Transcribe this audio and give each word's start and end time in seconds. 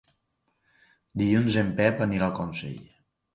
Dilluns 1.23 1.59
en 1.65 1.69
Pep 1.81 2.01
anirà 2.07 2.31
a 2.31 2.35
Consell. 2.41 2.81